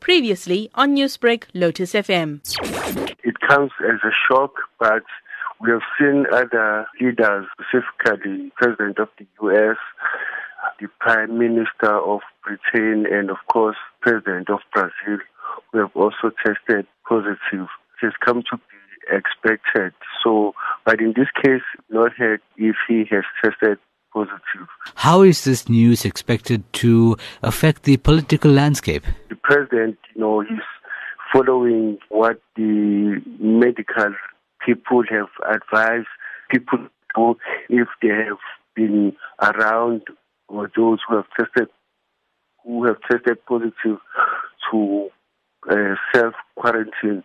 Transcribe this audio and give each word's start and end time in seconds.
Previously 0.00 0.70
on 0.74 0.96
Newsbreak, 0.96 1.44
Lotus 1.54 1.92
FM. 1.92 2.40
It 3.22 3.40
comes 3.40 3.70
as 3.80 4.00
a 4.04 4.12
shock, 4.28 4.52
but 4.78 5.04
we 5.60 5.70
have 5.70 5.82
seen 5.98 6.24
other 6.32 6.86
leaders, 7.00 7.46
specifically 7.52 8.48
the 8.48 8.50
President 8.56 8.98
of 8.98 9.08
the 9.18 9.26
U.S., 9.42 9.76
the 10.80 10.88
Prime 11.00 11.38
Minister 11.38 11.98
of 11.98 12.20
Britain, 12.44 13.06
and 13.10 13.30
of 13.30 13.36
course, 13.52 13.76
President 14.00 14.48
of 14.50 14.60
Brazil, 14.72 15.18
who 15.72 15.78
have 15.78 15.94
also 15.94 16.30
tested 16.44 16.86
positive. 17.06 17.68
It 18.02 18.06
has 18.06 18.12
come 18.24 18.42
to 18.50 18.56
be 18.56 19.16
expected. 19.16 19.92
So, 20.24 20.54
but 20.84 21.00
in 21.00 21.14
this 21.16 21.28
case, 21.42 21.62
not 21.90 22.12
heard 22.12 22.40
if 22.56 22.76
he 22.88 23.04
has 23.10 23.24
tested 23.42 23.78
positive. 24.12 24.68
How 24.94 25.22
is 25.22 25.44
this 25.44 25.68
news 25.68 26.04
expected 26.04 26.64
to 26.74 27.16
affect 27.42 27.84
the 27.84 27.96
political 27.98 28.50
landscape? 28.50 29.04
President, 29.50 29.98
you 30.14 30.20
know, 30.20 30.42
he's 30.42 30.60
following 31.32 31.98
what 32.08 32.40
the 32.54 33.20
medical 33.40 34.14
people 34.64 35.02
have 35.10 35.26
advised 35.44 36.06
people 36.52 36.78
to 37.16 37.36
if 37.68 37.88
they 38.00 38.10
have 38.10 38.38
been 38.76 39.12
around 39.42 40.02
or 40.46 40.70
those 40.76 41.00
who 41.08 41.16
have 41.16 41.24
tested 41.36 41.68
who 42.64 42.84
have 42.84 42.98
tested 43.10 43.44
positive 43.44 43.98
to 44.70 45.08
uh, 45.68 45.94
self 46.14 46.34
quarantine. 46.54 47.24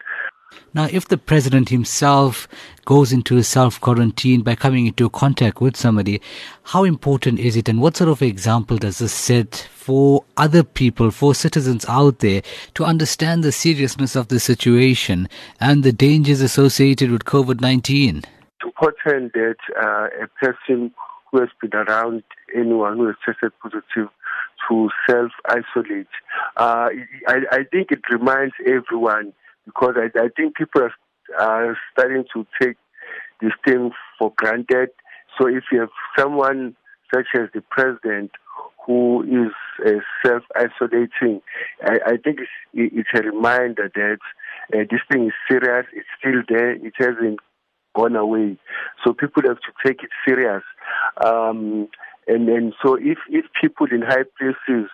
Now, 0.74 0.88
if 0.92 1.08
the 1.08 1.18
president 1.18 1.70
himself 1.70 2.48
goes 2.84 3.14
into 3.14 3.42
self 3.44 3.80
quarantine 3.80 4.42
by 4.42 4.56
coming 4.56 4.88
into 4.88 5.10
contact 5.10 5.62
with 5.62 5.78
somebody, 5.78 6.22
how 6.64 6.84
important 6.84 7.40
is 7.40 7.56
it 7.56 7.70
and 7.70 7.82
what 7.82 7.98
sort 7.98 8.10
of 8.10 8.22
example 8.22 8.78
does 8.78 9.00
this 9.00 9.14
set 9.14 9.68
for 9.74 10.26
other 10.36 10.64
people, 10.64 11.12
for 11.12 11.34
citizens 11.34 11.86
out 11.88 12.20
there 12.20 12.42
to 12.74 12.84
understand 12.84 13.44
the 13.44 13.52
seriousness 13.52 14.16
of 14.16 14.28
the 14.28 14.40
situation 14.40 15.30
and 15.60 15.84
the 15.84 15.94
dangers 15.94 16.42
associated 16.42 17.10
with 17.10 17.24
COVID 17.24 17.62
19? 17.62 18.18
It's 18.18 18.26
important 18.64 19.34
that 19.34 19.58
uh, 19.82 20.08
a 20.24 20.28
person 20.44 20.92
who 21.32 21.40
has 21.40 21.50
been 21.62 21.74
around 21.74 22.24
anyone 22.56 22.98
who 22.98 23.08
has 23.08 23.16
tested 23.26 23.52
positive 23.62 24.10
to 24.70 24.90
self 25.08 25.32
isolate. 25.46 26.08
Uh, 26.58 26.90
I, 27.28 27.36
I 27.52 27.64
think 27.72 27.92
it 27.92 28.02
reminds 28.10 28.56
everyone 28.66 29.34
because 29.66 29.96
I, 29.98 30.18
I 30.18 30.30
think 30.36 30.56
people 30.56 30.84
are, 30.84 30.94
are 31.40 31.78
starting 31.92 32.26
to 32.34 32.46
take 32.62 32.78
this 33.42 33.52
thing 33.66 33.92
for 34.18 34.34
granted. 34.36 34.90
So 35.40 35.48
if 35.48 35.64
you 35.72 35.82
have 35.82 35.90
someone 36.18 36.76
such 37.14 37.28
as 37.36 37.50
the 37.54 37.62
president 37.70 38.32
who 38.86 39.24
is 39.24 39.52
uh, 39.86 40.00
self 40.26 40.44
isolating, 40.56 41.42
I, 41.84 41.98
I, 42.06 42.18
think 42.24 42.40
it's, 42.40 42.50
it's, 42.74 43.10
a 43.14 43.24
reminder 43.24 43.92
that 43.94 44.20
uh, 44.74 44.84
this 44.90 45.02
thing 45.12 45.28
is 45.28 45.34
serious, 45.50 45.86
it's 45.94 46.08
still 46.20 46.42
there, 46.48 46.72
it 46.74 46.94
hasn't 46.98 47.40
gone 47.96 48.16
away. 48.16 48.58
So 49.04 49.14
people 49.14 49.44
have 49.48 49.58
to 49.58 49.72
take 49.86 50.04
it 50.04 50.10
serious. 50.28 50.64
Um, 51.24 51.88
and, 52.28 52.50
and 52.50 52.74
so 52.84 52.96
if, 52.96 53.18
if 53.30 53.46
people 53.60 53.88
in 53.92 54.02
high 54.02 54.26
places 54.38 54.90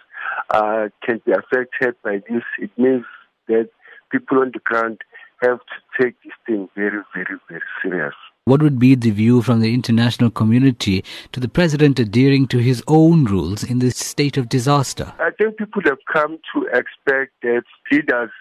uh, 0.49 0.89
can 1.03 1.21
be 1.25 1.31
affected 1.31 1.95
by 2.03 2.21
this, 2.29 2.43
it 2.59 2.71
means 2.77 3.05
that 3.47 3.69
people 4.11 4.39
on 4.39 4.51
the 4.53 4.59
ground 4.59 5.01
have 5.41 5.59
to 5.59 6.03
take 6.03 6.15
this 6.23 6.33
thing 6.45 6.69
very, 6.75 7.01
very, 7.13 7.37
very 7.49 7.61
serious. 7.81 8.13
What 8.45 8.61
would 8.63 8.79
be 8.79 8.95
the 8.95 9.11
view 9.11 9.41
from 9.41 9.59
the 9.59 9.73
international 9.73 10.31
community 10.31 11.03
to 11.31 11.39
the 11.39 11.47
president 11.47 11.99
adhering 11.99 12.47
to 12.47 12.57
his 12.57 12.83
own 12.87 13.25
rules 13.25 13.63
in 13.63 13.79
this 13.79 13.97
state 13.97 14.35
of 14.35 14.49
disaster? 14.49 15.13
I 15.19 15.29
think 15.37 15.57
people 15.57 15.83
have 15.85 15.99
come 16.11 16.39
to 16.53 16.65
expect 16.73 17.33
that 17.43 17.63
leaders 17.91 18.31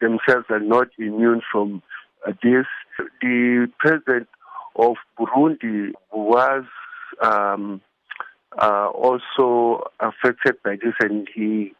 themselves 0.00 0.46
are 0.50 0.60
not 0.60 0.88
immune 0.98 1.40
from 1.50 1.82
uh, 2.26 2.32
this. 2.42 2.66
The 3.20 3.70
president 3.78 4.28
of 4.76 4.96
Burundi 5.18 5.92
was 6.12 6.64
um, 7.22 7.80
uh, 8.60 8.88
also 8.88 9.84
affected 10.00 10.56
by 10.64 10.76
this 10.82 10.94
and 11.00 11.28
he 11.32 11.74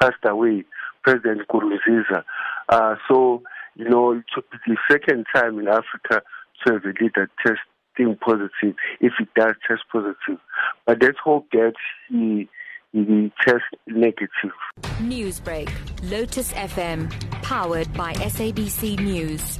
passed 0.00 0.24
away, 0.24 0.64
President 1.02 1.46
Nkurunziza. 1.48 2.24
Uh, 2.68 2.96
so, 3.08 3.42
you 3.74 3.88
know, 3.88 4.12
it 4.12 4.24
took 4.34 4.46
the 4.50 4.76
second 4.90 5.26
time 5.34 5.58
in 5.58 5.68
Africa 5.68 6.22
to 6.64 6.72
have 6.72 6.84
a 6.84 7.02
leader 7.02 7.30
testing 7.44 8.16
positive, 8.16 8.74
if 9.00 9.12
it 9.20 9.28
does 9.36 9.54
test 9.66 9.82
positive. 9.92 10.38
But 10.86 11.02
let's 11.02 11.18
hope 11.22 11.46
that 11.52 11.74
he, 12.08 12.48
he 12.92 13.32
tests 13.42 13.66
negative. 13.86 14.52
Newsbreak, 15.00 15.70
Lotus 16.10 16.52
FM, 16.52 17.10
powered 17.42 17.92
by 17.94 18.14
SABC 18.14 18.98
News. 19.00 19.58